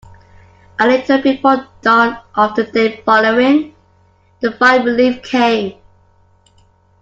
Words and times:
A 0.79 0.87
little 0.87 1.21
before 1.21 1.67
dawn 1.83 2.19
of 2.33 2.55
the 2.55 2.63
day 2.63 3.03
following, 3.05 3.75
the 4.39 4.51
fire 4.53 4.81
relief 4.81 5.21
came. 5.21 5.79